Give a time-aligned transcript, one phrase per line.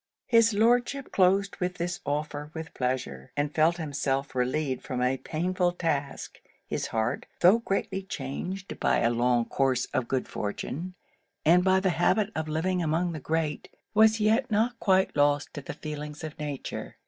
[0.25, 5.73] His Lordship closed with this offer with pleasure; and felt himself relieved from a painful
[5.73, 6.41] task.
[6.65, 10.95] His heart, though greatly changed by a long course of good fortune,
[11.45, 15.61] and by the habit of living among the great, was yet not quite lost to
[15.61, 16.95] the feelings of nature.